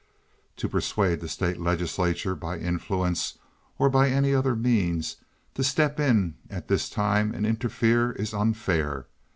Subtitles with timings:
[0.57, 3.37] To persuade the state legislature, by influence
[3.77, 5.17] or by any other means,
[5.53, 9.05] to step in at this time and interfere is unfair.